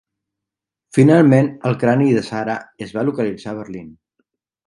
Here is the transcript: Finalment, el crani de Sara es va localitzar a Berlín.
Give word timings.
Finalment, 0.97 1.49
el 1.71 1.77
crani 1.83 2.09
de 2.17 2.25
Sara 2.29 2.57
es 2.87 2.97
va 2.97 3.05
localitzar 3.11 3.51
a 3.53 3.57
Berlín. 3.59 3.93